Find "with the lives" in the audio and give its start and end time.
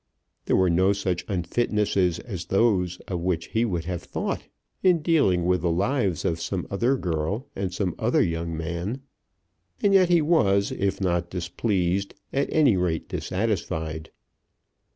5.45-6.25